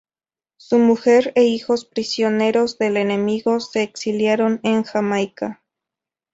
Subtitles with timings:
[0.57, 5.61] Su mujer e hijos, prisioneros del enemigo, se exiliaron en Jamaica.